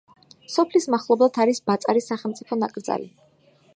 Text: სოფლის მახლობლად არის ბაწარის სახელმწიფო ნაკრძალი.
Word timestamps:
სოფლის 0.53 0.87
მახლობლად 0.93 1.37
არის 1.45 1.61
ბაწარის 1.67 2.09
სახელმწიფო 2.13 2.59
ნაკრძალი. 2.63 3.11